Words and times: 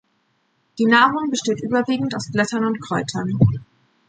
Die 0.79 0.87
Nahrung 0.87 1.29
besteht 1.29 1.61
überwiegend 1.61 2.15
aus 2.15 2.31
Blättern 2.31 2.65
und 2.65 2.81
Kräutern. 2.81 3.37